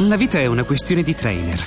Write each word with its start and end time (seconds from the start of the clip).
La 0.00 0.16
vita 0.16 0.38
è 0.38 0.46
una 0.46 0.64
questione 0.64 1.02
di 1.02 1.14
trainer. 1.14 1.62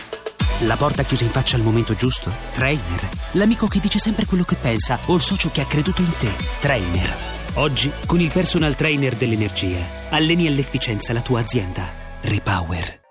La 0.62 0.76
porta 0.76 1.04
chiusa 1.04 1.24
in 1.24 1.30
faccia 1.30 1.56
al 1.56 1.62
momento 1.62 1.94
giusto? 1.94 2.32
Trainer. 2.52 3.08
L'amico 3.34 3.68
che 3.68 3.80
dice 3.80 4.00
sempre 4.00 4.26
quello 4.26 4.44
che 4.44 4.56
pensa 4.56 4.98
o 5.06 5.16
il 5.16 5.22
socio 5.22 5.52
che 5.52 5.62
ha 5.62 5.66
creduto 5.66 6.02
in 6.02 6.12
te? 6.18 6.32
Trainer. 6.60 7.16
Oggi, 7.54 7.92
con 8.08 8.20
il 8.20 8.32
personal 8.32 8.76
trainer 8.76 9.16
dell'energia, 9.16 9.78
alleni 10.10 10.48
all'efficienza 10.48 11.14
la 11.14 11.22
tua 11.22 11.42
azienda. 11.42 11.88
Repower. 12.22 13.02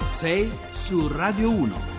Sei 0.00 0.50
su 0.72 1.06
Radio 1.06 1.50
1. 1.50 1.91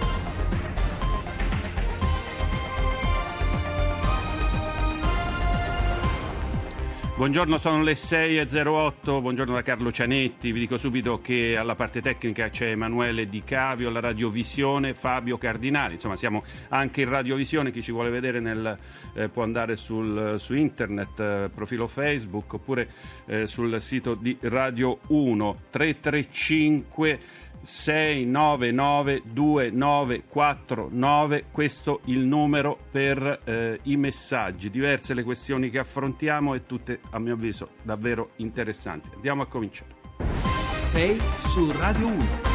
Buongiorno, 7.15 7.59
sono 7.59 7.83
le 7.83 7.93
6.08, 7.93 9.21
buongiorno 9.21 9.53
da 9.53 9.61
Carlo 9.61 9.91
Cianetti, 9.91 10.51
vi 10.51 10.61
dico 10.61 10.79
subito 10.79 11.21
che 11.21 11.55
alla 11.55 11.75
parte 11.75 12.01
tecnica 12.01 12.49
c'è 12.49 12.69
Emanuele 12.69 13.29
Di 13.29 13.43
Cavio, 13.43 13.89
alla 13.89 13.99
radiovisione 13.99 14.95
Fabio 14.95 15.37
Cardinali, 15.37 15.93
insomma 15.93 16.17
siamo 16.17 16.43
anche 16.69 17.01
in 17.01 17.09
radiovisione, 17.09 17.69
chi 17.69 17.83
ci 17.83 17.91
vuole 17.91 18.09
vedere 18.09 18.39
nel, 18.39 18.75
eh, 19.13 19.29
può 19.29 19.43
andare 19.43 19.75
sul, 19.75 20.37
su 20.39 20.55
internet, 20.55 21.19
eh, 21.19 21.49
profilo 21.53 21.87
Facebook 21.87 22.53
oppure 22.53 22.89
eh, 23.27 23.45
sul 23.45 23.79
sito 23.79 24.15
di 24.15 24.35
Radio 24.41 24.97
1 25.05 25.57
335 25.69 27.19
699 27.63 29.23
2949 29.25 31.45
questo 31.51 32.01
il 32.05 32.19
numero 32.19 32.77
per 32.91 33.41
eh, 33.43 33.79
i 33.83 33.97
messaggi. 33.97 34.69
Diverse 34.69 35.13
le 35.13 35.23
questioni 35.23 35.69
che 35.69 35.79
affrontiamo 35.79 36.53
e 36.53 36.65
tutte 36.65 36.99
a 37.11 37.19
mio 37.19 37.33
avviso 37.33 37.71
davvero 37.81 38.31
interessanti. 38.37 39.09
Andiamo 39.13 39.41
a 39.41 39.47
cominciare. 39.47 39.95
Sei 40.75 41.19
su 41.39 41.71
Radio 41.71 42.07
1. 42.07 42.52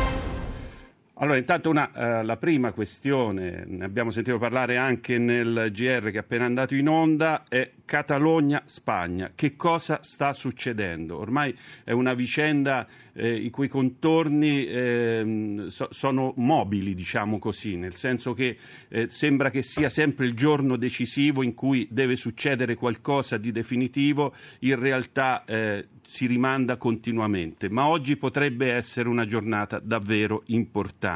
Allora, 1.21 1.37
intanto 1.37 1.69
una, 1.69 1.91
eh, 1.93 2.23
la 2.23 2.37
prima 2.37 2.73
questione, 2.73 3.65
ne 3.67 3.85
abbiamo 3.85 4.13
sentito 4.13 4.39
parlare 4.39 4.77
anche 4.77 5.19
nel 5.19 5.71
GR 5.73 6.11
che 6.11 6.13
è 6.13 6.19
appena 6.19 6.45
andato 6.45 6.77
in 6.77 6.89
onda, 6.89 7.45
è 7.49 7.73
Catalogna-Spagna. 7.85 9.33
Che 9.35 9.57
cosa 9.57 9.99
sta 10.03 10.33
succedendo? 10.33 11.19
Ormai 11.19 11.57
è 11.83 11.91
una 11.91 12.15
vicenda 12.15 12.87
eh, 13.15 13.35
i 13.35 13.51
cui 13.51 13.67
contorni 13.67 14.65
eh, 14.67 15.65
so, 15.69 15.89
sono 15.91 16.35
mobili, 16.37 16.95
diciamo 16.95 17.41
così, 17.41 17.75
nel 17.75 17.97
senso 17.97 18.33
che 18.33 18.57
eh, 18.89 19.09
sembra 19.11 19.51
che 19.51 19.63
sia 19.63 19.89
sempre 19.89 20.25
il 20.25 20.35
giorno 20.35 20.77
decisivo 20.77 21.43
in 21.43 21.55
cui 21.55 21.89
deve 21.91 22.15
succedere 22.15 22.77
qualcosa 22.77 23.39
di 23.39 23.51
definitivo, 23.51 24.35
in 24.61 24.79
realtà 24.79 25.45
eh, 25.45 25.89
si 26.07 26.27
rimanda 26.27 26.77
continuamente, 26.77 27.69
ma 27.69 27.87
oggi 27.87 28.17
potrebbe 28.17 28.73
essere 28.73 29.09
una 29.09 29.27
giornata 29.27 29.79
davvero 29.79 30.43
importante. 30.47 31.08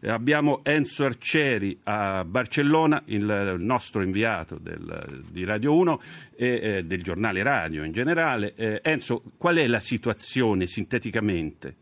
Eh, 0.00 0.10
abbiamo 0.10 0.60
Enzo 0.64 1.04
Arcieri 1.04 1.78
a 1.84 2.24
Barcellona, 2.24 3.02
il 3.06 3.56
nostro 3.58 4.02
inviato 4.02 4.58
del, 4.58 5.22
di 5.30 5.44
Radio 5.44 5.76
1 5.76 6.00
e 6.36 6.46
eh, 6.46 6.84
del 6.84 7.02
giornale 7.02 7.42
radio 7.42 7.84
in 7.84 7.92
generale. 7.92 8.54
Eh, 8.54 8.80
Enzo, 8.82 9.22
qual 9.36 9.56
è 9.56 9.66
la 9.66 9.80
situazione 9.80 10.66
sinteticamente? 10.66 11.76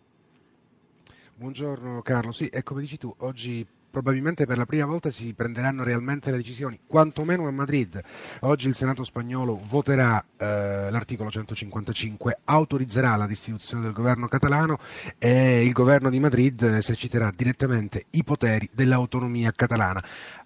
Buongiorno 1.34 2.02
Carlo, 2.02 2.32
sì, 2.32 2.46
e 2.48 2.62
come 2.62 2.82
dici 2.82 2.98
tu, 2.98 3.12
oggi 3.18 3.66
probabilmente 3.92 4.46
per 4.46 4.56
la 4.56 4.64
prima 4.64 4.86
volta 4.86 5.10
si 5.10 5.34
prenderanno 5.34 5.84
realmente 5.84 6.30
le 6.30 6.38
decisioni, 6.38 6.80
quantomeno 6.86 7.46
a 7.46 7.50
Madrid. 7.52 8.00
Oggi 8.40 8.66
il 8.66 8.74
Senato 8.74 9.04
spagnolo 9.04 9.60
voterà 9.68 10.24
eh, 10.36 10.90
l'articolo 10.90 11.30
155, 11.30 12.40
autorizzerà 12.44 13.14
la 13.16 13.26
distribuzione 13.26 13.84
del 13.84 13.92
governo 13.92 14.26
catalano 14.26 14.78
e 15.18 15.64
il 15.64 15.72
governo 15.72 16.08
di 16.08 16.18
Madrid 16.18 16.62
eserciterà 16.62 17.30
direttamente 17.36 18.06
i 18.10 18.24
poteri 18.24 18.68
dell'autonomia 18.72 19.52
catalana 19.54 20.02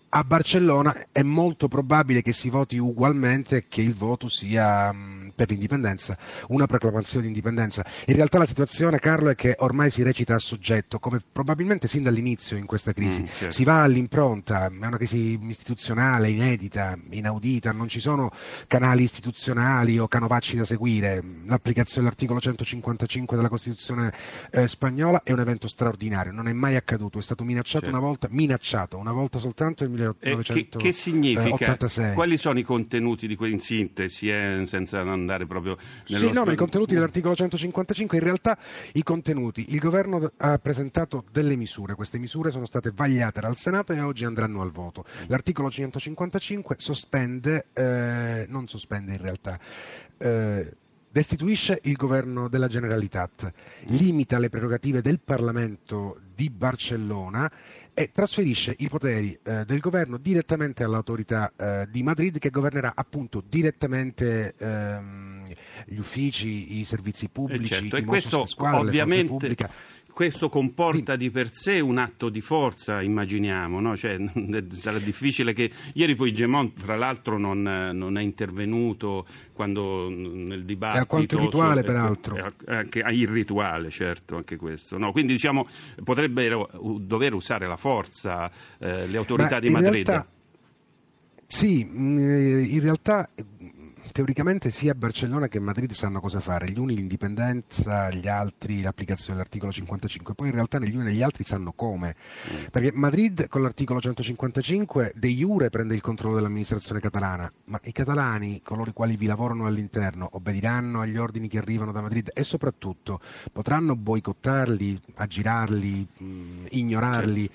a 0.09 0.25
Barcellona 0.25 1.07
è 1.13 1.23
molto 1.23 1.69
probabile 1.69 2.23
che 2.23 2.33
si 2.33 2.49
voti 2.49 2.79
ugualmente 2.79 3.57
e 3.57 3.65
che 3.69 3.83
il 3.83 3.95
voto 3.95 4.29
sia 4.29 4.93
mh, 4.93 5.33
per 5.35 5.51
l'indipendenza, 5.51 6.17
una 6.49 6.67
proclamazione 6.67 7.23
di 7.23 7.29
indipendenza. 7.29 7.85
In 8.07 8.15
realtà 8.15 8.39
la 8.39 8.47
situazione, 8.47 8.99
Carlo, 8.99 9.31
è 9.31 9.35
che 9.35 9.55
ormai 9.59 9.91
si 9.91 10.03
recita 10.03 10.35
a 10.35 10.39
soggetto, 10.39 10.99
come 10.99 11.23
probabilmente 11.31 11.89
sin 11.89 12.03
dall'inizio 12.03 12.57
in 12.57 12.67
questa 12.67 12.93
crisi. 12.93 13.23
Mm, 13.23 13.27
certo. 13.27 13.51
Si 13.55 13.65
va 13.65 13.83
all'impronta, 13.83 14.67
è 14.67 14.87
una 14.87 14.97
crisi 14.97 15.39
istituzionale, 15.43 16.31
inedita, 16.31 16.99
inaudita, 17.11 17.73
non 17.73 17.89
ci 17.89 18.01
sono 18.01 18.31
canali 18.67 19.03
istituzionali 19.03 19.99
o 19.99 20.09
canovacci 20.09 20.57
da 20.57 20.65
seguire. 20.65 21.23
L'applicazione 21.47 22.03
dell'articolo 22.03 22.41
155 22.41 23.37
della 23.37 23.49
Costituzione 23.49 24.13
eh, 24.51 24.67
spagnola 24.67 25.23
è 25.23 25.33
un 25.33 25.41
evento 25.41 25.69
straordinario, 25.69 26.33
non 26.33 26.49
è 26.49 26.53
mai 26.53 26.77
accaduto, 26.77 27.19
è 27.19 27.23
stato 27.23 27.45
minacciato 27.45 27.65
Certo. 27.77 27.89
una 27.89 27.99
volta, 27.99 28.29
minacciato 28.31 28.97
una 28.97 29.13
volta 29.13 29.39
soltanto 29.39 29.83
nel 29.83 29.93
E 30.11 30.37
che, 30.43 30.55
1986. 30.77 30.83
che 30.83 30.93
significa? 30.93 32.15
Quali 32.15 32.37
sono 32.37 32.59
i 32.59 32.63
contenuti 32.63 33.27
di 33.27 33.37
que- 33.37 33.49
in 33.49 33.61
sintesi, 33.61 34.29
eh, 34.29 34.65
senza 34.67 35.01
andare 35.01 35.47
proprio 35.47 35.77
nello 36.09 36.27
Sì, 36.27 36.33
no, 36.33 36.45
ma 36.45 36.53
i 36.53 36.57
contenuti 36.57 36.95
dell'articolo 36.95 37.35
155, 37.35 38.19
in 38.19 38.25
realtà 38.25 38.59
i 38.93 39.03
contenuti, 39.03 39.73
il 39.73 39.79
governo 39.79 40.33
ha 40.37 40.59
presentato 40.59 41.25
delle 41.31 41.57
misure, 41.57 41.95
queste 41.95 42.19
misure 42.19 42.51
sono 42.51 42.67
state 42.67 42.93
vagliate 42.95 43.41
dal 43.41 43.57
Senato 43.57 43.93
e 43.93 44.01
oggi 44.01 44.25
andranno 44.25 44.63
al 44.63 44.71
voto. 44.71 45.05
L'articolo 45.29 45.71
155 45.71 46.77
sospende, 46.79 47.67
eh, 47.73 48.47
non 48.49 48.67
sospende 48.69 49.13
in 49.13 49.21
realtà, 49.21 49.59
eh, 50.19 50.73
destituisce 51.17 51.81
il 51.85 51.97
governo 51.97 52.47
della 52.49 52.69
Generalitat, 52.69 53.51
limita 53.85 54.39
le 54.39 54.51
prerogative 54.51 55.01
del 55.01 55.19
Parlamento 55.19 56.21
di 56.35 56.51
Barcellona 56.51 57.51
e 57.99 58.11
trasferisce 58.13 58.75
i 58.81 58.89
poteri 58.91 59.39
eh, 59.43 59.65
del 59.65 59.79
governo 59.81 60.19
direttamente 60.19 60.85
all'autorità 60.85 61.51
eh, 61.57 61.89
di 61.91 62.03
Madrid 62.03 62.39
che 62.39 62.51
governerà 62.51 62.93
appunto 62.95 63.43
direttamente 63.49 64.55
ehm, 64.59 65.43
gli 65.87 65.97
uffici, 65.97 66.79
i 66.79 66.85
servizi 66.85 67.31
pubblici, 67.31 67.73
Eh, 67.73 67.77
certo, 67.79 67.97
i 67.97 68.01
e 68.01 68.05
questo 68.05 68.45
squadra, 68.45 68.81
ovviamente. 68.81 69.57
Questo 70.17 70.49
comporta 70.49 71.15
di 71.15 71.31
per 71.31 71.51
sé 71.53 71.79
un 71.79 71.99
atto 71.99 72.31
di 72.31 72.41
forza, 72.41 73.03
immaginiamo, 73.03 73.81
no? 73.81 73.99
Cioè, 73.99 74.17
sarà 74.73 74.97
difficile 74.99 75.53
che 75.53 75.71
ieri 75.93 76.15
poi 76.15 76.33
Gemont, 76.33 76.73
fra 76.75 76.97
l'altro, 76.97 77.37
non, 77.37 77.69
eh, 77.69 77.93
non 77.93 78.17
è 78.17 78.23
intervenuto 78.23 79.27
quando 79.53 80.09
mm, 80.09 80.47
nel 80.47 80.65
dibattito. 80.65 80.97
È 80.97 81.01
alquanto 81.01 81.37
irrituale, 81.37 81.81
su- 81.83 81.87
peraltro. 81.87 82.55
è 82.65 82.75
anche 82.75 83.03
ah, 83.03 83.13
irrituale, 83.13 83.91
certo, 83.91 84.37
anche 84.37 84.57
questo. 84.57 84.97
No? 84.97 85.13
Quindi 85.13 85.35
diciamo 85.35 85.69
potrebbero 86.03 86.71
dover 86.99 87.35
usare 87.35 87.67
la 87.67 87.77
forza 87.77 88.51
eh, 88.79 89.07
le 89.07 89.17
autorità 89.19 89.57
Ma 89.57 89.61
di 89.61 89.69
Madrid. 89.69 90.07
realtà- 90.07 90.27
sì, 91.47 91.85
mh, 91.85 92.65
in 92.65 92.81
realtà 92.81 93.29
teoricamente 94.13 94.71
sia 94.71 94.95
Barcellona 94.95 95.49
che 95.49 95.59
Madrid 95.59 95.91
sanno 95.93 96.21
cosa 96.21 96.41
fare, 96.41 96.71
gli 96.71 96.79
uni 96.79 96.95
l'indipendenza, 96.95 98.11
gli 98.11 98.29
altri 98.29 98.83
l'applicazione 98.83 99.35
dell'articolo 99.35 99.73
55, 99.73 100.35
poi 100.35 100.49
in 100.49 100.55
realtà 100.55 100.79
negli 100.79 100.95
uni 100.95 101.07
e 101.07 101.11
negli 101.11 101.23
altri 101.23 101.45
sanno 101.45 101.73
come, 101.73 102.15
perché 102.71 102.93
Madrid 102.93 103.49
con 103.49 103.63
l'articolo 103.63 104.01
155 104.01 105.13
de 105.15 105.29
jure 105.29 105.71
prende 105.71 105.95
il 105.95 106.01
controllo 106.01 106.37
dell'amministrazione 106.37 107.01
catalana, 107.01 107.51
ma 107.65 107.81
i 107.85 107.93
catalani, 107.93 108.61
coloro 108.63 108.91
i 108.91 108.95
quali 108.95 109.17
vi 109.17 109.27
lavorano 109.27 109.67
all'interno, 109.67 110.29
obbediranno 110.33 111.01
agli 111.01 111.17
ordini 111.17 111.49
che 111.49 111.59
arrivano 111.59 111.93
da 111.93 112.01
Madrid 112.01 112.31
e 112.35 112.45
soprattutto 112.45 113.21
potranno 113.53 113.97
boicottarli, 113.97 115.01
aggirarli, 115.15 116.07
mh, 116.19 116.67
ignorarli. 116.71 117.51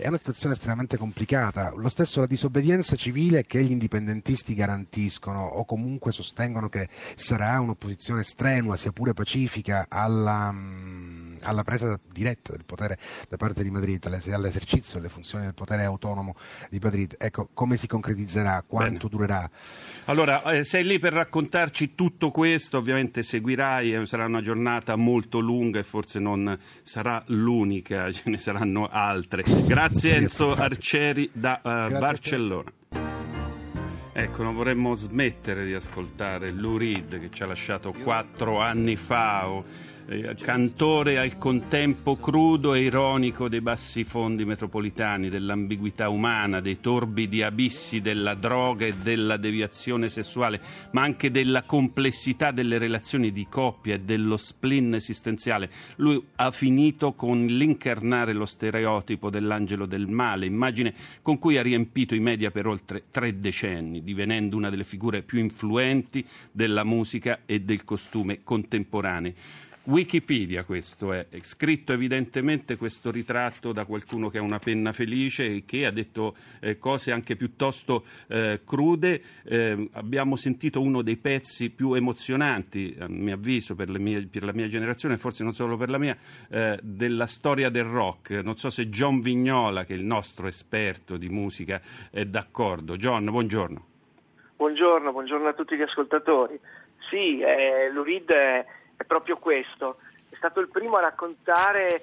È 0.00 0.06
una 0.06 0.16
situazione 0.16 0.54
estremamente 0.54 0.96
complicata. 0.96 1.72
Lo 1.74 1.88
stesso 1.88 2.20
la 2.20 2.26
disobbedienza 2.26 2.94
civile 2.94 3.44
che 3.44 3.60
gli 3.64 3.72
indipendentisti 3.72 4.54
garantiscono 4.54 5.44
o 5.44 5.64
comunque 5.64 6.12
sostengono 6.12 6.68
che 6.68 6.88
sarà 7.16 7.58
un'opposizione 7.58 8.22
strenua, 8.22 8.76
sia 8.76 8.92
pure 8.92 9.12
pacifica, 9.12 9.86
alla, 9.88 10.52
mm, 10.52 11.38
alla 11.40 11.64
presa 11.64 11.98
diretta 12.12 12.52
del 12.52 12.64
potere 12.64 12.96
da 13.28 13.36
parte 13.36 13.64
di 13.64 13.72
Madrid, 13.72 14.06
alle- 14.06 14.22
all'esercizio 14.32 15.00
delle 15.00 15.08
funzioni 15.08 15.46
del 15.46 15.54
potere 15.54 15.82
autonomo 15.82 16.36
di 16.70 16.78
Madrid. 16.80 17.16
Ecco, 17.18 17.48
come 17.52 17.76
si 17.76 17.88
concretizzerà, 17.88 18.62
quanto 18.64 19.08
durerà? 19.08 19.50
Allora, 20.04 20.44
eh, 20.52 20.62
sei 20.62 20.84
lì 20.84 21.00
per 21.00 21.12
raccontarci 21.12 21.96
tutto 21.96 22.30
questo, 22.30 22.78
ovviamente 22.78 23.24
seguirai, 23.24 23.94
eh, 23.94 24.06
sarà 24.06 24.26
una 24.26 24.42
giornata 24.42 24.94
molto 24.94 25.40
lunga 25.40 25.80
e 25.80 25.82
forse 25.82 26.20
non 26.20 26.56
sarà 26.84 27.20
l'unica, 27.26 28.12
ce 28.14 28.30
ne 28.30 28.38
saranno 28.38 28.86
altre. 28.86 29.42
Grazie 29.66 29.86
È 29.90 30.14
Enzo. 30.14 30.54
Arcieri 30.54 31.30
da 31.32 31.60
te. 31.62 31.98
Barcellona. 31.98 32.70
Ecco, 34.12 34.42
non 34.42 34.54
vorremmo 34.54 34.94
smettere 34.94 35.64
di 35.64 35.72
ascoltare 35.72 36.50
Lou 36.50 36.76
Reed 36.76 37.18
che 37.20 37.30
ci 37.30 37.42
ha 37.42 37.46
lasciato 37.46 37.92
quattro 37.92 38.60
anni 38.60 38.96
fa. 38.96 39.48
O 39.48 39.64
eh, 40.08 40.34
cantore 40.36 41.18
al 41.18 41.36
contempo 41.36 42.16
crudo 42.16 42.72
e 42.72 42.80
ironico 42.80 43.48
dei 43.48 43.60
bassi 43.60 44.04
fondi 44.04 44.46
metropolitani, 44.46 45.28
dell'ambiguità 45.28 46.08
umana, 46.08 46.60
dei 46.60 46.80
torbidi 46.80 47.42
abissi 47.42 48.00
della 48.00 48.34
droga 48.34 48.86
e 48.86 48.94
della 48.94 49.36
deviazione 49.36 50.08
sessuale, 50.08 50.60
ma 50.92 51.02
anche 51.02 51.30
della 51.30 51.64
complessità 51.64 52.52
delle 52.52 52.78
relazioni 52.78 53.30
di 53.32 53.46
coppia 53.50 53.96
e 53.96 54.00
dello 54.00 54.38
spleen 54.38 54.94
esistenziale. 54.94 55.70
Lui 55.96 56.22
ha 56.36 56.50
finito 56.52 57.12
con 57.12 57.44
l'incarnare 57.44 58.32
lo 58.32 58.46
stereotipo 58.46 59.28
dell'angelo 59.28 59.84
del 59.84 60.06
male, 60.06 60.46
immagine 60.46 60.94
con 61.20 61.38
cui 61.38 61.58
ha 61.58 61.62
riempito 61.62 62.14
i 62.14 62.20
media 62.20 62.50
per 62.50 62.66
oltre 62.66 63.04
tre 63.10 63.38
decenni, 63.38 64.02
divenendo 64.02 64.56
una 64.56 64.70
delle 64.70 64.84
figure 64.84 65.20
più 65.20 65.38
influenti 65.38 66.24
della 66.50 66.84
musica 66.84 67.40
e 67.44 67.60
del 67.60 67.84
costume 67.84 68.40
contemporanei. 68.42 69.34
Wikipedia 69.88 70.64
questo 70.64 71.14
è, 71.14 71.28
è 71.30 71.38
scritto 71.40 71.94
evidentemente 71.94 72.76
questo 72.76 73.10
ritratto 73.10 73.72
da 73.72 73.86
qualcuno 73.86 74.28
che 74.28 74.36
ha 74.36 74.42
una 74.42 74.58
penna 74.58 74.92
felice 74.92 75.46
e 75.46 75.64
che 75.64 75.86
ha 75.86 75.90
detto 75.90 76.36
eh, 76.60 76.78
cose 76.78 77.10
anche 77.10 77.36
piuttosto 77.36 78.04
eh, 78.28 78.60
crude. 78.66 79.22
Eh, 79.44 79.88
abbiamo 79.92 80.36
sentito 80.36 80.82
uno 80.82 81.00
dei 81.00 81.16
pezzi 81.16 81.70
più 81.70 81.94
emozionanti, 81.94 82.94
a 82.98 83.06
mio 83.08 83.32
avviso, 83.32 83.74
per, 83.74 83.88
mie, 83.98 84.26
per, 84.26 84.44
la 84.44 84.52
mia 84.52 84.68
generazione, 84.68 85.16
forse 85.16 85.42
non 85.42 85.54
solo 85.54 85.78
per 85.78 85.88
la 85.88 85.98
mia, 85.98 86.14
eh, 86.50 86.78
della 86.82 87.26
storia 87.26 87.70
del 87.70 87.84
rock. 87.84 88.42
Non 88.44 88.56
so 88.56 88.68
se 88.68 88.90
John 88.90 89.22
Vignola, 89.22 89.84
che 89.84 89.94
è 89.94 89.96
il 89.96 90.04
nostro 90.04 90.48
esperto 90.48 91.16
di 91.16 91.30
musica, 91.30 91.80
è 92.10 92.26
d'accordo. 92.26 92.98
John, 92.98 93.24
buongiorno. 93.24 93.86
Buongiorno, 94.54 95.12
buongiorno 95.12 95.48
a 95.48 95.54
tutti 95.54 95.76
gli 95.76 95.82
ascoltatori. 95.82 96.60
Sì, 97.08 97.40
eh, 97.40 97.90
Lurid 97.90 98.30
è 98.30 98.66
è 98.98 99.04
proprio 99.04 99.38
questo. 99.38 99.98
È 100.28 100.36
stato 100.36 100.60
il 100.60 100.68
primo 100.68 100.96
a 100.96 101.00
raccontare 101.00 102.02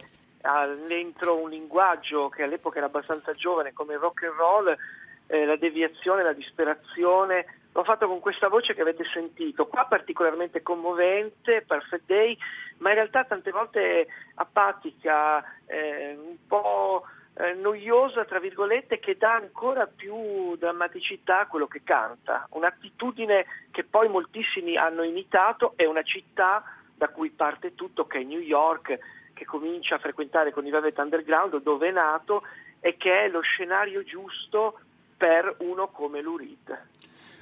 dentro 0.88 1.42
un 1.42 1.50
linguaggio 1.50 2.30
che 2.30 2.44
all'epoca 2.44 2.78
era 2.78 2.86
abbastanza 2.86 3.34
giovane 3.34 3.74
come 3.74 3.94
il 3.94 4.00
rock 4.00 4.24
and 4.24 4.36
roll, 4.36 4.78
eh, 5.28 5.46
la 5.46 5.56
deviazione, 5.56 6.24
la 6.24 6.34
disperazione. 6.34 7.46
L'ho 7.72 7.84
fatto 7.84 8.08
con 8.08 8.20
questa 8.20 8.48
voce 8.48 8.74
che 8.74 8.82
avete 8.82 9.04
sentito, 9.12 9.68
qua 9.68 9.86
particolarmente 9.86 10.62
commovente, 10.62 11.64
Perfect 11.68 12.06
Day, 12.06 12.38
ma 12.78 12.90
in 12.90 12.96
realtà 12.96 13.26
tante 13.26 13.52
volte 13.52 14.08
apatica, 14.36 15.44
eh, 15.66 16.16
un 16.16 16.38
po' 16.48 17.06
eh, 17.38 17.54
noiosa, 17.54 18.24
tra 18.24 18.40
virgolette, 18.40 19.00
che 19.00 19.18
dà 19.18 19.34
ancora 19.34 19.88
più 19.88 20.56
drammaticità 20.56 21.40
a 21.40 21.48
quello 21.48 21.68
che 21.68 21.82
canta. 21.84 22.48
Un'attitudine 22.52 23.46
che 23.72 23.84
poi 23.84 24.08
moltissimi 24.08 24.78
hanno 24.78 25.04
imitato, 25.04 25.74
è 25.76 25.86
una 25.86 26.04
città 26.04 26.64
da 26.96 27.10
cui 27.10 27.30
parte 27.30 27.76
tutto, 27.76 28.08
che 28.08 28.20
è 28.20 28.24
New 28.24 28.40
York, 28.40 29.00
che 29.34 29.46
comincia 29.46 29.96
a 29.96 30.00
frequentare 30.00 30.52
con 30.52 30.66
i 30.66 30.72
Velvet 30.72 30.98
Underground, 30.98 31.62
dove 31.62 31.90
è 31.90 31.92
nato 31.92 32.44
e 32.80 32.98
che 32.98 33.26
è 33.26 33.30
lo 33.30 33.42
scenario 33.42 34.04
giusto 34.04 34.80
per 35.18 35.56
uno 35.60 35.88
come 35.88 36.22
Lurid. 36.22 36.88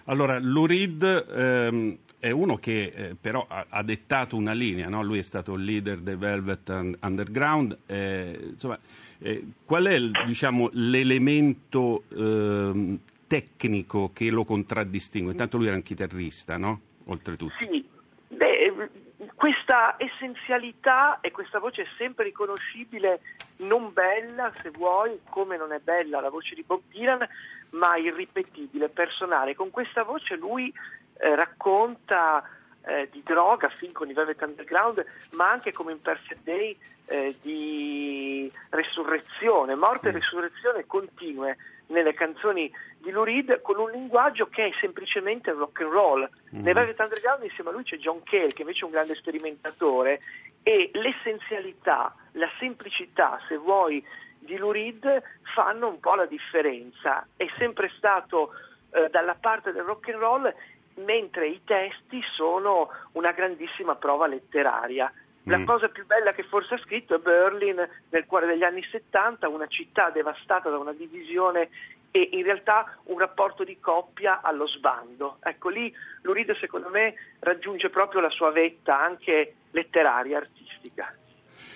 Allora, 0.05 0.38
Lurid 0.38 1.03
ehm, 1.03 1.97
è 2.19 2.29
uno 2.29 2.57
che 2.57 2.94
eh, 2.95 3.15
però 3.19 3.45
ha, 3.47 3.65
ha, 3.69 3.83
dettato 3.83 4.35
una 4.35 4.51
linea, 4.51 4.89
no? 4.89 5.01
lui 5.01 5.19
è 5.19 5.21
stato 5.21 5.53
il 5.53 5.63
leader 5.63 6.00
dei 6.00 6.15
Velvet 6.15 6.95
Underground. 7.00 7.77
Eh, 7.85 8.38
insomma, 8.51 8.77
eh, 9.19 9.44
qual 9.63 9.85
è 9.85 10.00
diciamo, 10.25 10.69
l'elemento 10.73 12.03
ehm, 12.13 13.00
tecnico 13.27 14.11
che 14.13 14.29
lo 14.29 14.44
contraddistingue? 14.44 15.31
Intanto 15.31 15.57
lui 15.57 15.67
era 15.67 15.75
un 15.75 15.83
chitarrista, 15.83 16.57
no? 16.57 16.81
Oltretutto. 17.05 17.53
Sì, 17.59 17.85
beh, 18.27 18.89
questa 19.35 19.95
essenzialità 19.97 21.19
e 21.21 21.31
questa 21.31 21.59
voce 21.59 21.88
sempre 21.97 22.25
riconoscibile, 22.25 23.21
non 23.57 23.91
bella 23.94 24.51
se 24.62 24.69
vuoi, 24.69 25.19
come 25.30 25.57
non 25.57 25.71
è 25.71 25.80
bella 25.80 26.21
la 26.21 26.30
voce 26.30 26.56
di 26.56 26.63
Bob 26.63 26.81
Dylan, 26.89 27.27
ma 27.71 27.97
irripetibile, 27.97 28.89
personale. 28.89 29.56
Con 29.56 29.69
questa 29.69 30.03
voce 30.03 30.35
lui 30.35 30.74
eh, 31.18 31.35
racconta 31.35 32.44
eh, 32.85 33.09
di 33.12 33.21
droga, 33.24 33.69
fin 33.69 33.91
con 33.91 34.09
i 34.09 34.13
Velvet 34.13 34.41
Underground, 34.41 35.06
ma 35.31 35.50
anche 35.50 35.71
come 35.71 35.94
in 35.94 36.01
Perfect 36.01 36.44
Day 36.44 36.77
eh, 37.06 37.36
di 37.41 38.51
resurrezione, 38.69 39.75
morte 39.75 40.09
e 40.09 40.12
mm. 40.12 40.15
resurrezione 40.15 40.86
continue 40.86 41.57
nelle 41.88 42.13
canzoni 42.13 42.71
di 43.03 43.11
Lurid 43.11 43.61
con 43.61 43.77
un 43.77 43.91
linguaggio 43.91 44.47
che 44.47 44.67
è 44.67 44.71
semplicemente 44.79 45.51
rock 45.51 45.81
and 45.81 45.91
roll. 45.91 46.19
Mm-hmm. 46.21 46.63
Nei 46.63 46.73
Velvet 46.73 47.00
Underground 47.00 47.44
insieme 47.44 47.69
a 47.69 47.73
lui 47.73 47.83
c'è 47.83 47.97
John 47.97 48.23
Cale 48.23 48.53
che 48.53 48.61
invece 48.61 48.81
è 48.81 48.85
un 48.85 48.91
grande 48.91 49.15
sperimentatore 49.15 50.21
e 50.63 50.89
l'essenzialità, 50.94 52.15
la 52.31 52.50
semplicità, 52.57 53.39
se 53.50 53.57
vuoi, 53.57 54.03
di 54.39 54.55
Lurid 54.57 55.21
fanno 55.53 55.89
un 55.89 56.00
po' 56.00 56.15
la 56.15 56.25
differenza. 56.25 57.27
È 57.35 57.45
sempre 57.57 57.91
stato 57.97 58.51
eh, 58.91 59.09
dalla 59.09 59.35
parte 59.35 59.73
del 59.73 59.83
rock 59.83 60.07
and 60.07 60.19
roll 60.19 60.55
mentre 60.95 61.47
i 61.47 61.61
testi 61.65 62.21
sono 62.35 62.89
una 63.13 63.31
grandissima 63.31 63.95
prova 63.95 64.27
letteraria. 64.27 65.11
La 65.47 65.57
mm. 65.57 65.65
cosa 65.65 65.89
più 65.89 66.05
bella 66.05 66.31
che 66.31 66.44
forse 66.44 66.75
ha 66.75 66.77
scritto 66.77 67.15
è 67.15 67.19
Berlin 67.19 67.85
nel 68.09 68.25
cuore 68.25 68.45
degli 68.45 68.63
anni 68.63 68.81
70, 68.81 69.50
una 69.50 69.67
città 69.67 70.09
devastata 70.09 70.69
da 70.69 70.77
una 70.77 70.94
divisione 70.94 71.69
e 72.15 72.30
in 72.33 72.44
realtà 72.44 72.95
un 73.06 73.18
rapporto 73.18 73.63
di 73.63 73.80
coppia 73.80 74.42
allo 74.42 74.68
sbando. 74.68 75.38
Ecco 75.42 75.69
lì 75.69 75.92
Luride 76.21 76.56
secondo 76.60 76.89
me 76.89 77.15
raggiunge 77.39 77.89
proprio 77.89 78.21
la 78.21 78.30
sua 78.30 78.51
vetta 78.51 79.04
anche 79.04 79.56
letteraria, 79.71 80.38
artistica. 80.38 81.12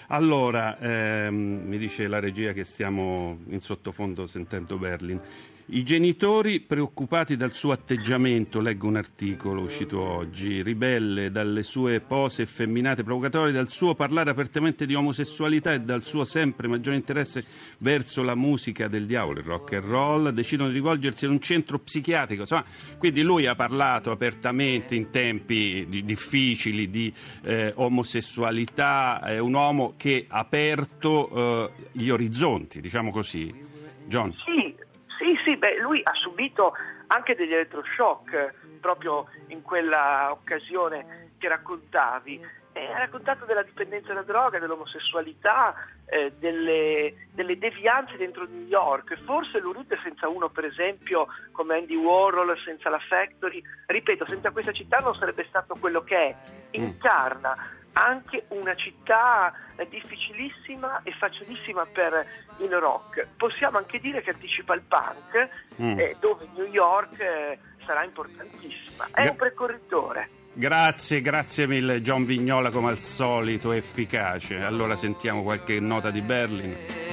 Allora, 0.10 0.78
ehm, 0.78 1.64
mi 1.66 1.78
dice 1.80 2.08
la 2.08 2.20
regia 2.20 2.52
che 2.52 2.64
stiamo 2.66 3.40
in 3.48 3.60
sottofondo 3.60 4.28
sentendo 4.28 4.78
Berlin. 4.78 5.20
I 5.70 5.84
genitori 5.84 6.62
preoccupati 6.62 7.36
dal 7.36 7.52
suo 7.52 7.74
atteggiamento, 7.74 8.62
leggo 8.62 8.88
un 8.88 8.96
articolo 8.96 9.64
uscito 9.64 10.00
oggi, 10.00 10.62
ribelle 10.62 11.30
dalle 11.30 11.62
sue 11.62 12.00
pose 12.00 12.44
effeminate 12.44 13.04
provocatorie, 13.04 13.52
dal 13.52 13.70
suo 13.70 13.94
parlare 13.94 14.30
apertamente 14.30 14.86
di 14.86 14.94
omosessualità 14.94 15.74
e 15.74 15.82
dal 15.82 16.06
suo 16.06 16.24
sempre 16.24 16.70
maggiore 16.70 16.96
interesse 16.96 17.44
verso 17.80 18.24
la 18.24 18.34
musica 18.34 18.88
del 18.88 19.06
diavolo, 19.06 19.40
il 19.40 19.46
rock 19.46 19.74
and 19.74 19.84
roll, 19.84 20.30
decidono 20.30 20.70
di 20.70 20.76
rivolgersi 20.76 21.26
ad 21.26 21.32
un 21.32 21.42
centro 21.42 21.80
psichiatrico. 21.80 22.44
Insomma, 22.44 22.64
quindi 22.98 23.22
lui 23.22 23.46
ha 23.46 23.56
parlato 23.56 24.10
apertamente 24.10 24.96
in 24.96 25.10
tempi 25.10 25.86
di, 25.90 26.06
difficili 26.06 26.90
di 26.90 27.12
eh, 27.44 27.74
omosessualità, 27.76 29.20
è 29.22 29.38
un 29.38 29.54
uomo 29.54 29.96
che 29.98 30.28
ha 30.30 30.40
aperto 30.40 31.68
eh, 31.68 31.72
gli 31.92 32.08
orizzonti, 32.08 32.80
diciamo 32.80 33.12
così. 33.12 33.66
John. 34.08 34.32
Sì, 34.32 34.67
sì, 35.48 35.56
beh, 35.56 35.80
lui 35.80 36.02
ha 36.04 36.12
subito 36.14 36.74
anche 37.08 37.34
degli 37.34 37.54
elettroshock 37.54 38.54
proprio 38.82 39.30
in 39.48 39.62
quella 39.62 40.30
occasione 40.30 41.30
che 41.38 41.48
raccontavi. 41.48 42.66
E 42.74 42.92
ha 42.92 42.98
raccontato 42.98 43.46
della 43.46 43.64
dipendenza 43.64 44.14
da 44.14 44.24
droga, 44.24 44.60
dell'omosessualità, 44.60 45.74
eh, 46.06 46.34
delle, 46.38 47.28
delle, 47.32 47.58
devianze 47.58 48.18
dentro 48.18 48.46
New 48.46 48.68
York. 48.68 49.18
Forse 49.24 49.60
l'Urute 49.60 49.98
senza 50.04 50.28
uno, 50.28 50.50
per 50.50 50.66
esempio, 50.66 51.28
come 51.54 51.78
Andy 51.78 51.96
Warhol, 51.96 52.56
senza 52.66 52.90
la 52.90 53.00
Factory, 53.00 53.64
ripeto, 53.88 54.28
senza 54.28 54.52
questa 54.52 54.74
città 54.74 54.98
non 54.98 55.16
sarebbe 55.16 55.46
stato 55.48 55.76
quello 55.80 56.04
che 56.04 56.16
è. 56.18 56.36
Mm. 56.78 56.84
Incarna 56.84 57.77
anche 58.06 58.46
una 58.50 58.76
città 58.76 59.54
eh, 59.76 59.88
difficilissima 59.90 61.02
e 61.04 61.12
facilissima 61.14 61.86
per 61.92 62.26
il 62.60 62.72
rock. 62.76 63.28
Possiamo 63.38 63.78
anche 63.78 64.00
dire 64.00 64.22
che 64.22 64.32
anticipa 64.32 64.74
il 64.74 64.82
punk, 64.88 65.50
mm. 65.82 66.00
eh, 66.00 66.16
dove 66.20 66.48
New 66.56 66.68
York 66.68 67.20
eh, 67.20 67.60
sarà 67.86 68.04
importantissima. 68.04 69.08
È 69.12 69.22
Gra- 69.22 69.32
un 69.32 69.36
precorritore. 69.36 70.30
Grazie, 70.54 71.22
grazie 71.22 71.68
mille 71.68 72.02
John 72.02 72.26
Vignola 72.26 72.72
come 72.72 72.90
al 72.90 72.98
solito 72.98 73.72
efficace. 73.72 74.62
Allora 74.62 74.96
sentiamo 74.96 75.44
qualche 75.44 75.80
nota 75.80 76.10
di 76.10 76.22
Berlin. 76.22 77.07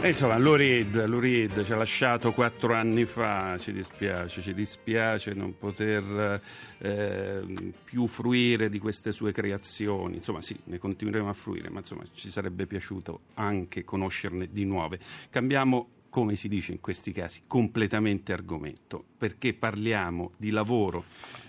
E 0.00 0.10
insomma, 0.10 0.38
Lurid, 0.38 1.06
Lurid 1.06 1.64
ci 1.64 1.72
ha 1.72 1.76
lasciato 1.76 2.30
quattro 2.30 2.72
anni 2.72 3.04
fa, 3.04 3.56
ci 3.58 3.72
dispiace, 3.72 4.40
ci 4.40 4.54
dispiace 4.54 5.34
non 5.34 5.58
poter 5.58 6.40
eh, 6.78 7.72
più 7.82 8.06
fruire 8.06 8.68
di 8.68 8.78
queste 8.78 9.10
sue 9.10 9.32
creazioni. 9.32 10.14
Insomma, 10.14 10.40
sì, 10.40 10.56
ne 10.66 10.78
continueremo 10.78 11.28
a 11.28 11.32
fruire, 11.32 11.68
ma 11.68 11.80
insomma 11.80 12.04
ci 12.14 12.30
sarebbe 12.30 12.66
piaciuto 12.66 13.22
anche 13.34 13.82
conoscerne 13.82 14.48
di 14.52 14.64
nuove. 14.64 15.00
Cambiamo 15.30 15.88
come 16.10 16.36
si 16.36 16.46
dice 16.46 16.70
in 16.70 16.80
questi 16.80 17.10
casi, 17.10 17.42
completamente 17.48 18.32
argomento, 18.32 19.04
perché 19.18 19.52
parliamo 19.52 20.30
di 20.36 20.50
lavoro 20.50 21.04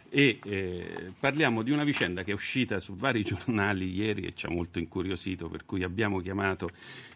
e 0.10 0.40
eh, 0.44 1.14
parliamo 1.20 1.62
di 1.62 1.72
una 1.72 1.84
vicenda 1.84 2.24
che 2.24 2.32
è 2.32 2.34
uscita 2.34 2.80
su 2.80 2.96
vari 2.96 3.24
giornali 3.26 3.94
ieri 3.94 4.24
e 4.24 4.34
ci 4.36 4.46
ha 4.46 4.50
molto 4.50 4.80
incuriosito, 4.80 5.48
per 5.48 5.66
cui 5.66 5.84
abbiamo 5.84 6.20
chiamato 6.20 6.70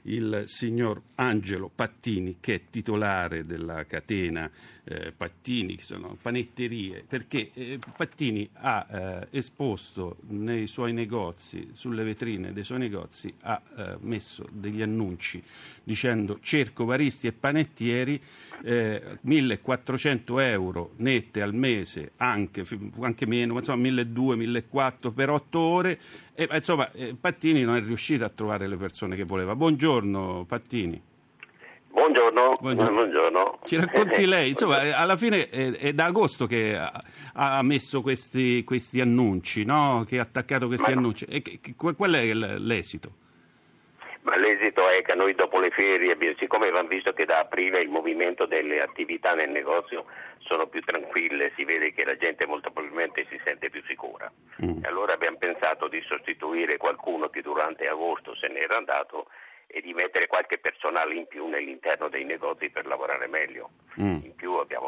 il 0.03 0.43
signor 0.45 1.01
Angelo 1.15 1.71
Pattini, 1.73 2.37
che 2.39 2.55
è 2.55 2.61
titolare 2.69 3.45
della 3.45 3.85
catena 3.85 4.49
eh, 4.85 5.13
Pattini, 5.15 5.77
che 5.77 5.83
sono 5.83 6.17
panetterie, 6.21 7.05
perché 7.07 7.51
eh, 7.53 7.79
Pattini 7.95 8.47
ha 8.53 8.85
eh, 8.89 9.37
esposto 9.37 10.17
nei 10.27 10.67
suoi 10.67 10.93
negozi, 10.93 11.69
sulle 11.73 12.03
vetrine 12.03 12.51
dei 12.51 12.63
suoi 12.63 12.79
negozi, 12.79 13.33
ha 13.41 13.61
eh, 13.77 13.97
messo 14.01 14.47
degli 14.51 14.81
annunci 14.81 15.41
dicendo 15.83 16.39
cerco 16.41 16.85
baristi 16.85 17.27
e 17.27 17.33
panettieri, 17.33 18.21
1400 18.63 20.39
eh, 20.39 20.45
euro 20.47 20.93
nette 20.97 21.41
al 21.41 21.53
mese, 21.53 22.11
anche, 22.17 22.63
anche 23.01 23.25
meno, 23.25 23.57
insomma 23.57 23.81
1200, 23.81 24.35
1400 24.35 25.11
per 25.11 25.29
8 25.29 25.59
ore. 25.59 25.99
E, 26.33 26.47
insomma, 26.51 26.91
eh, 26.91 27.15
Pattini 27.19 27.61
non 27.61 27.75
è 27.75 27.81
riuscito 27.81 28.25
a 28.25 28.29
trovare 28.29 28.67
le 28.67 28.77
persone 28.77 29.15
che 29.15 29.23
voleva. 29.23 29.55
Buongiorno 29.55 30.45
Pattini. 30.47 31.01
Buongiorno, 31.93 32.53
buongiorno. 32.59 32.93
buongiorno. 32.95 33.59
Ci 33.65 33.75
racconti 33.75 34.25
lei, 34.25 34.49
insomma, 34.49 34.97
alla 34.97 35.15
fine 35.15 35.47
è, 35.49 35.71
è 35.73 35.93
da 35.93 36.05
agosto 36.05 36.47
che 36.47 36.75
ha, 36.75 36.91
ha 37.33 37.61
messo 37.61 38.01
questi, 38.01 38.63
questi, 38.63 38.99
annunci, 38.99 39.63
no? 39.63 40.03
che 40.07 40.17
ha 40.17 40.23
attaccato 40.23 40.65
questi 40.65 40.91
Ma... 40.91 40.97
annunci. 40.97 41.25
E 41.25 41.41
che, 41.41 41.75
qual 41.75 42.11
è 42.13 42.33
l'esito? 42.33 43.21
Ma 44.23 44.37
l'esito 44.37 44.87
è 44.87 45.01
che 45.01 45.15
noi 45.15 45.35
dopo 45.35 45.59
le 45.59 45.69
ferie, 45.69 46.17
siccome 46.37 46.67
abbiamo 46.67 46.87
visto 46.87 47.11
che 47.11 47.25
da 47.25 47.39
aprile 47.39 47.81
il 47.81 47.89
movimento 47.89 48.45
delle 48.45 48.81
attività 48.81 49.33
nel 49.33 49.49
negozio 49.49 50.05
sono 50.39 50.67
più 50.67 50.81
tranquille, 50.81 51.51
si 51.55 51.65
vede 51.65 51.93
che 51.93 52.05
la 52.05 52.15
gente 52.15 52.45
molto 52.45 52.71
probabilmente 52.71 53.25
si 53.29 53.39
sente 53.43 53.69
più 53.69 53.83
sicura. 53.85 54.31
Mm. 54.63 54.83
Allora 54.85 55.13
abbiamo 55.13 55.37
pensato 55.37 55.87
di 55.87 56.01
sostituire 56.07 56.77
qualcuno 56.77 57.29
che 57.29 57.41
durante 57.41 57.87
agosto 57.87 58.33
se 58.35 58.47
n'era 58.47 58.77
andato 58.77 59.27
e 59.67 59.81
di 59.81 59.93
mettere 59.93 60.27
qualche 60.27 60.59
personale 60.59 61.15
in 61.15 61.25
più 61.27 61.47
nell'interno 61.47 62.07
dei 62.07 62.23
negozi 62.23 62.69
per 62.69 62.85
lavorare 62.85 63.27
meglio. 63.27 63.71
Mm. 63.99 64.19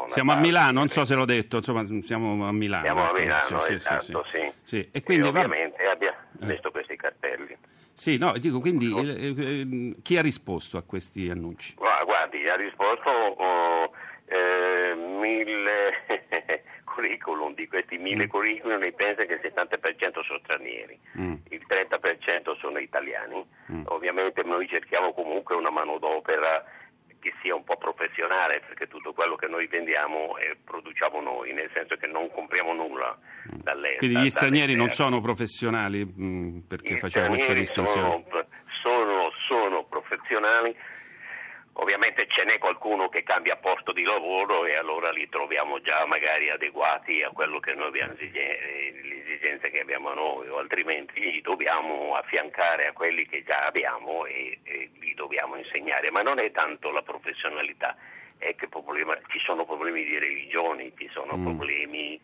siamo 0.06 0.32
a 0.32 0.36
Milano, 0.36 0.78
non 0.78 0.88
so 0.88 1.04
se 1.04 1.14
l'ho 1.14 1.24
detto, 1.24 1.56
insomma 1.56 1.82
siamo 2.02 2.46
a 2.46 2.52
Milano. 2.52 2.84
Siamo 2.84 3.02
a 3.02 3.08
ecco. 3.08 3.18
Milano, 3.18 3.60
sì, 3.60 3.72
esatto, 3.72 4.24
sì, 4.30 4.38
sì. 4.38 4.52
sì. 4.62 4.88
E, 4.92 5.02
quindi, 5.02 5.26
e 5.26 5.28
ovviamente 5.28 5.84
va... 5.84 5.90
abbiamo 5.90 6.16
eh. 6.40 6.46
visto 6.46 6.70
questi 6.70 6.96
cartelli. 6.96 7.56
Sì, 7.96 8.18
no, 8.18 8.32
dico, 8.36 8.60
quindi 8.60 8.92
eh, 8.94 9.34
eh, 9.36 9.96
chi 10.02 10.18
ha 10.18 10.22
risposto 10.22 10.76
a 10.76 10.82
questi 10.82 11.30
annunci? 11.30 11.74
Guardi, 11.76 12.46
ha 12.46 12.54
risposto 12.54 13.08
oh, 13.08 13.90
eh, 14.26 14.94
mille 14.94 16.04
curriculum, 16.84 17.54
di 17.54 17.66
questi 17.66 17.96
mille 17.96 18.24
mm. 18.24 18.28
curriculum 18.28 18.78
ne 18.80 18.92
pensa 18.92 19.24
che 19.24 19.32
il 19.32 19.40
70% 19.42 20.22
sono 20.22 20.38
stranieri, 20.42 20.98
mm. 21.18 21.34
il 21.48 21.66
30% 21.66 22.58
sono 22.58 22.78
italiani. 22.78 23.42
Mm. 23.72 23.84
Ovviamente 23.86 24.42
noi 24.42 24.68
cerchiamo 24.68 25.14
comunque 25.14 25.56
una 25.56 25.70
manodopera 25.70 26.62
che 27.26 27.34
sia 27.42 27.56
un 27.56 27.64
po' 27.64 27.76
professionale 27.76 28.60
perché 28.60 28.86
tutto 28.86 29.12
quello 29.12 29.34
che 29.34 29.48
noi 29.48 29.66
vendiamo 29.66 30.38
e 30.38 30.56
produciamo 30.62 31.20
noi, 31.20 31.52
nel 31.52 31.68
senso 31.74 31.96
che 31.96 32.06
non 32.06 32.30
compriamo 32.30 32.72
nulla 32.72 33.18
mm. 33.18 33.58
dall'estero. 33.64 33.98
Quindi 33.98 34.20
gli 34.20 34.30
stranieri 34.30 34.74
non 34.76 34.90
sono 34.90 35.20
professionali 35.20 36.04
mh, 36.04 36.24
mm, 36.24 36.58
perché 36.68 36.94
gli 36.94 36.98
facciamo 36.98 37.28
questa 37.28 37.52
distinzione? 37.52 38.24
Sono, 38.30 38.46
sono, 38.80 39.30
sono 39.48 39.84
professionali 39.84 40.76
Ovviamente 41.78 42.26
ce 42.28 42.44
n'è 42.44 42.56
qualcuno 42.58 43.10
che 43.10 43.22
cambia 43.22 43.56
posto 43.56 43.92
di 43.92 44.02
lavoro 44.02 44.64
e 44.64 44.76
allora 44.76 45.10
li 45.10 45.28
troviamo 45.28 45.80
già 45.82 46.06
magari 46.06 46.48
adeguati 46.48 47.22
a 47.22 47.28
quello 47.30 47.60
che 47.60 47.74
noi 47.74 47.88
abbiamo, 47.88 48.14
le 48.18 49.20
esigenze 49.22 49.70
che 49.70 49.80
abbiamo 49.80 50.14
noi, 50.14 50.48
o 50.48 50.56
altrimenti 50.56 51.20
li 51.20 51.42
dobbiamo 51.42 52.14
affiancare 52.14 52.86
a 52.86 52.92
quelli 52.92 53.26
che 53.26 53.42
già 53.42 53.66
abbiamo 53.66 54.24
e, 54.24 54.58
e 54.62 54.90
li 55.00 55.12
dobbiamo 55.12 55.56
insegnare. 55.56 56.10
Ma 56.10 56.22
non 56.22 56.38
è 56.38 56.50
tanto 56.50 56.90
la 56.90 57.02
professionalità, 57.02 57.94
è 58.38 58.54
che 58.54 58.68
problema, 58.68 59.14
ci 59.28 59.38
sono 59.40 59.66
problemi 59.66 60.02
di 60.02 60.18
religione, 60.18 60.92
ci 60.96 61.10
sono 61.12 61.36
mm. 61.36 61.44
problemi 61.44 62.18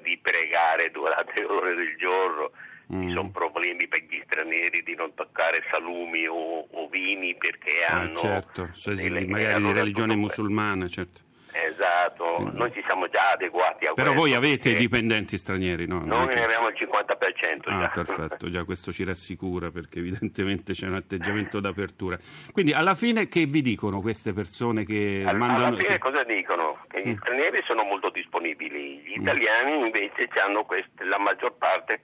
di 0.00 0.16
pregare 0.16 0.90
durante 0.90 1.40
le 1.40 1.46
ore 1.46 1.74
del 1.74 1.94
giorno 1.98 2.52
Mm. 2.92 3.08
Ci 3.08 3.14
sono 3.14 3.30
problemi 3.30 3.88
per 3.88 4.00
gli 4.08 4.20
stranieri 4.24 4.82
di 4.82 4.94
non 4.94 5.14
toccare 5.14 5.62
salumi 5.70 6.26
o, 6.26 6.66
o 6.70 6.88
vini 6.88 7.34
perché 7.34 7.84
ah, 7.84 8.00
hanno... 8.00 8.18
Certo, 8.18 8.70
cioè, 8.74 8.94
delle, 8.94 9.26
magari 9.26 9.62
di 9.62 9.72
religione 9.72 10.14
musulmana, 10.14 10.86
certo. 10.88 11.22
Esatto, 11.56 12.34
Quindi. 12.34 12.58
noi 12.58 12.72
ci 12.72 12.82
siamo 12.84 13.08
già 13.08 13.30
adeguati 13.30 13.86
a 13.86 13.92
Però 13.92 14.12
questo. 14.12 14.20
voi 14.20 14.34
avete 14.34 14.70
i 14.70 14.74
dipendenti 14.74 15.38
stranieri, 15.38 15.86
no? 15.86 16.04
Noi 16.04 16.34
ne 16.34 16.42
abbiamo 16.42 16.66
il 16.66 16.74
50% 16.76 17.70
ah, 17.70 17.80
già. 17.80 17.90
perfetto, 17.94 18.48
già 18.48 18.64
questo 18.64 18.90
ci 18.90 19.04
rassicura 19.04 19.70
perché 19.70 20.00
evidentemente 20.00 20.72
c'è 20.72 20.88
un 20.88 20.94
atteggiamento 20.94 21.60
d'apertura. 21.60 22.18
Quindi 22.50 22.72
alla 22.72 22.96
fine 22.96 23.28
che 23.28 23.46
vi 23.46 23.62
dicono 23.62 24.00
queste 24.00 24.32
persone 24.32 24.84
che 24.84 25.22
alla, 25.24 25.38
mandano... 25.38 25.66
Alla 25.66 25.76
fine 25.76 25.98
cosa 25.98 26.24
dicono? 26.24 26.84
Che 26.88 27.02
gli 27.04 27.10
mm. 27.10 27.18
stranieri 27.18 27.62
sono 27.64 27.84
molto 27.84 28.10
disponibili, 28.10 28.98
gli 28.98 29.20
italiani 29.20 29.78
invece 29.78 30.28
hanno 30.44 30.64
queste, 30.64 31.04
la 31.04 31.18
maggior 31.18 31.54
parte 31.56 32.00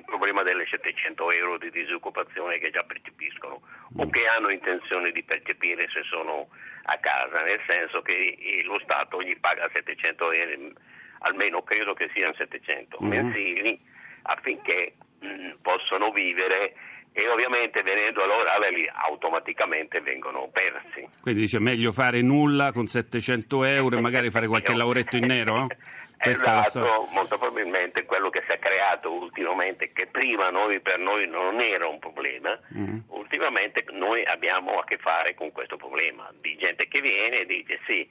il 0.00 0.06
problema 0.06 0.42
delle 0.42 0.66
700 0.66 1.30
euro 1.32 1.58
di 1.58 1.70
disoccupazione 1.70 2.58
che 2.58 2.70
già 2.70 2.82
percepiscono 2.82 3.60
o 3.96 4.06
mm. 4.06 4.10
che 4.10 4.26
hanno 4.26 4.48
intenzione 4.48 5.12
di 5.12 5.22
percepire 5.22 5.88
se 5.90 6.02
sono 6.04 6.48
a 6.84 6.96
casa, 6.96 7.42
nel 7.42 7.60
senso 7.66 8.00
che 8.00 8.38
eh, 8.40 8.62
lo 8.64 8.80
Stato 8.80 9.22
gli 9.22 9.38
paga 9.38 9.68
700 9.72 10.32
euro, 10.32 10.72
almeno 11.20 11.62
credo 11.62 11.92
che 11.92 12.08
siano 12.14 12.32
700 12.32 12.98
mm. 13.00 13.06
mensili, 13.06 13.78
affinché 14.22 14.94
mh, 15.20 15.26
mm, 15.26 15.50
possano 15.60 16.10
vivere 16.12 16.74
e 17.12 17.28
ovviamente 17.28 17.82
venendo 17.82 18.22
all'orale 18.22 18.70
lì 18.70 18.88
automaticamente 18.92 20.00
vengono 20.00 20.48
persi. 20.52 21.08
Quindi 21.20 21.40
dice 21.40 21.58
meglio 21.58 21.92
fare 21.92 22.22
nulla 22.22 22.72
con 22.72 22.86
700 22.86 23.64
euro 23.64 23.96
e 23.96 24.00
magari 24.00 24.30
fare 24.30 24.46
qualche 24.46 24.74
lavoretto 24.74 25.16
in 25.16 25.26
nero? 25.26 25.66
esatto, 26.18 27.08
molto 27.12 27.38
probabilmente 27.38 28.04
quello 28.04 28.30
che 28.30 28.42
si 28.46 28.52
è 28.52 28.58
creato 28.58 29.12
ultimamente, 29.12 29.92
che 29.92 30.06
prima 30.06 30.50
noi, 30.50 30.80
per 30.80 30.98
noi 30.98 31.26
non 31.26 31.60
era 31.60 31.88
un 31.88 31.98
problema, 31.98 32.58
mm. 32.76 32.98
ultimamente 33.08 33.84
noi 33.92 34.24
abbiamo 34.24 34.78
a 34.78 34.84
che 34.84 34.98
fare 34.98 35.34
con 35.34 35.50
questo 35.50 35.76
problema 35.76 36.30
di 36.40 36.56
gente 36.56 36.86
che 36.88 37.00
viene 37.00 37.40
e 37.40 37.46
dice 37.46 37.80
sì, 37.86 38.08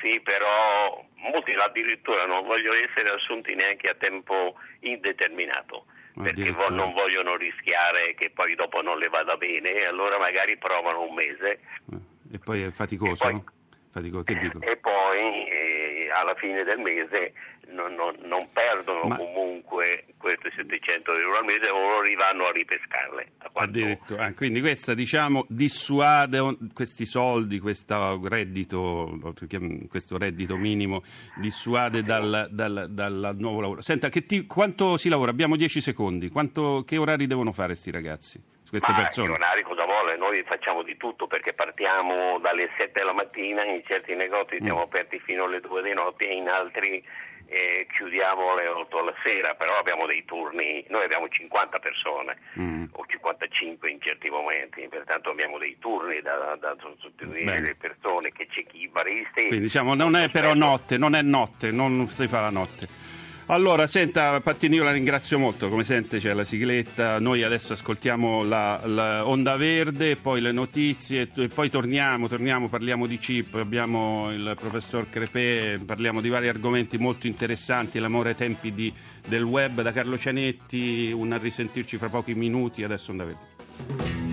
sì, 0.00 0.20
però 0.20 1.04
molti 1.16 1.52
addirittura 1.52 2.26
non 2.26 2.44
vogliono 2.44 2.78
essere 2.78 3.10
assunti 3.10 3.54
neanche 3.54 3.88
a 3.88 3.94
tempo 3.94 4.54
indeterminato 4.80 5.84
perché 6.14 6.50
non 6.70 6.92
vogliono 6.92 7.36
rischiare 7.36 8.14
che 8.14 8.30
poi 8.30 8.54
dopo 8.54 8.82
non 8.82 8.98
le 8.98 9.08
vada 9.08 9.36
bene 9.36 9.72
e 9.72 9.84
allora 9.86 10.18
magari 10.18 10.56
provano 10.58 11.02
un 11.02 11.14
mese. 11.14 11.60
Eh, 11.90 12.34
e 12.34 12.38
poi 12.38 12.62
è 12.62 12.70
faticoso, 12.70 13.12
e 13.12 13.30
poi, 13.30 13.32
no? 13.32 13.44
Faticoso, 13.90 14.60
e 14.60 14.76
poi 14.76 15.48
eh, 15.48 15.71
alla 16.12 16.34
fine 16.34 16.62
del 16.64 16.78
mese 16.78 17.32
non, 17.68 17.94
non, 17.94 18.16
non 18.24 18.48
perdono 18.52 19.04
Ma... 19.04 19.16
comunque 19.16 20.04
questi 20.16 20.50
700 20.54 21.12
euro 21.18 21.38
al 21.38 21.44
mese 21.44 21.68
o 21.68 21.98
arrivano 21.98 22.46
a 22.46 22.52
ripescarle. 22.52 23.32
A 23.38 23.50
Addirittura, 23.54 24.24
ah, 24.24 24.34
quindi 24.34 24.60
questa 24.60 24.94
diciamo 24.94 25.44
dissuade 25.48 26.56
questi 26.72 27.04
soldi, 27.04 27.58
questo 27.58 28.20
reddito, 28.28 29.18
questo 29.88 30.18
reddito 30.18 30.56
minimo 30.56 31.02
dissuade 31.36 32.02
dal, 32.02 32.48
dal, 32.50 32.86
dal, 32.90 33.34
nuovo 33.38 33.60
lavoro. 33.60 33.80
Senta, 33.80 34.08
ti, 34.08 34.46
quanto 34.46 34.96
si 34.96 35.08
lavora? 35.08 35.30
Abbiamo 35.30 35.56
10 35.56 35.80
secondi, 35.80 36.28
quanto, 36.28 36.84
che 36.86 36.96
orari 36.96 37.26
devono 37.26 37.52
fare 37.52 37.68
questi 37.68 37.90
ragazzi? 37.90 38.51
Queste 38.72 38.90
Ma 38.90 39.02
persone? 39.02 39.32
orari 39.32 39.62
cosa 39.64 39.84
vuole? 39.84 40.16
Noi 40.16 40.42
facciamo 40.44 40.82
di 40.82 40.96
tutto 40.96 41.26
perché 41.26 41.52
partiamo 41.52 42.38
dalle 42.38 42.70
7 42.78 42.92
della 42.94 43.12
mattina, 43.12 43.62
in 43.66 43.82
certi 43.84 44.14
negozi 44.14 44.56
siamo 44.62 44.78
mm. 44.78 44.88
aperti 44.88 45.20
fino 45.20 45.44
alle 45.44 45.60
2 45.60 45.82
di 45.82 45.92
notte 45.92 46.26
e 46.26 46.34
in 46.34 46.48
altri 46.48 47.04
e 47.48 47.86
chiudiamo 47.92 48.52
alle 48.52 48.68
8 48.68 48.98
alla 48.98 49.12
sera, 49.22 49.52
però 49.52 49.76
abbiamo 49.76 50.06
dei 50.06 50.24
turni, 50.24 50.82
noi 50.88 51.04
abbiamo 51.04 51.28
50 51.28 51.78
persone 51.80 52.38
mm. 52.58 52.84
o 52.92 53.04
55 53.06 53.90
in 53.90 54.00
certi 54.00 54.30
momenti, 54.30 54.88
pertanto 54.88 55.28
abbiamo 55.28 55.58
dei 55.58 55.76
turni 55.78 56.22
da, 56.22 56.56
da 56.58 56.74
sostituire 56.80 57.60
le 57.60 57.74
persone 57.74 58.32
che 58.32 58.46
c'è 58.46 58.64
chi 58.64 58.88
baristi. 58.88 59.48
Quindi 59.48 59.60
diciamo 59.60 59.92
non 59.92 60.16
è 60.16 60.30
però 60.30 60.54
notte, 60.54 60.96
non 60.96 61.14
è 61.14 61.20
notte, 61.20 61.70
non 61.70 62.06
si 62.06 62.26
fa 62.26 62.40
la 62.40 62.48
notte. 62.48 63.01
Allora, 63.52 63.86
senta 63.86 64.40
Pattini, 64.40 64.76
io 64.76 64.82
la 64.82 64.92
ringrazio 64.92 65.38
molto, 65.38 65.68
come 65.68 65.84
sente 65.84 66.16
c'è 66.16 66.32
la 66.32 66.42
sigletta, 66.42 67.18
noi 67.18 67.42
adesso 67.42 67.74
ascoltiamo 67.74 68.42
la, 68.44 68.80
la 68.86 69.28
Onda 69.28 69.56
Verde, 69.56 70.16
poi 70.16 70.40
le 70.40 70.52
notizie, 70.52 71.28
e 71.36 71.48
poi 71.48 71.68
torniamo, 71.68 72.28
torniamo, 72.28 72.70
parliamo 72.70 73.06
di 73.06 73.18
chip, 73.18 73.52
abbiamo 73.56 74.30
il 74.32 74.56
professor 74.58 75.06
Crepè, 75.06 75.80
parliamo 75.84 76.22
di 76.22 76.30
vari 76.30 76.48
argomenti 76.48 76.96
molto 76.96 77.26
interessanti, 77.26 77.98
l'amore 77.98 78.30
ai 78.30 78.36
tempi 78.36 78.72
di, 78.72 78.90
del 79.28 79.42
web 79.42 79.82
da 79.82 79.92
Carlo 79.92 80.16
Cianetti, 80.16 81.12
un 81.14 81.32
a 81.32 81.36
risentirci 81.36 81.98
fra 81.98 82.08
pochi 82.08 82.32
minuti, 82.32 82.82
adesso 82.82 83.10
Onda 83.10 83.24
Verde. 83.24 84.31